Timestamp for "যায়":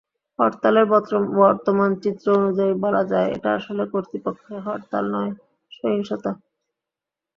3.11-3.29